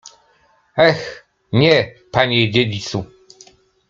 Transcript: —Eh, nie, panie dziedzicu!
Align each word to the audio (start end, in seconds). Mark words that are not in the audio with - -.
—Eh, 0.87 1.05
nie, 1.53 1.95
panie 2.11 2.51
dziedzicu! 2.51 3.05